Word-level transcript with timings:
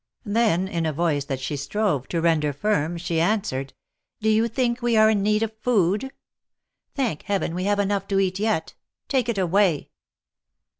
Then, 0.25 0.67
in 0.67 0.87
a 0.87 0.93
voice 0.93 1.25
that 1.25 1.39
she 1.39 1.55
strove 1.55 2.07
to 2.07 2.21
render 2.21 2.53
firm, 2.53 2.97
she 2.97 3.19
answered:" 3.21 3.73
Do 4.23 4.29
you 4.29 4.47
think 4.47 4.81
we 4.81 4.97
are 4.97 5.11
in 5.11 5.21
need 5.21 5.43
of 5.43 5.55
food? 5.59 6.11
Thank 6.95 7.21
Heaven, 7.25 7.53
we 7.53 7.65
have 7.65 7.77
enough 7.77 8.07
to 8.07 8.17
eat 8.19 8.39
yet. 8.39 8.73
Take 9.07 9.29
it 9.29 9.37
away." 9.37 9.91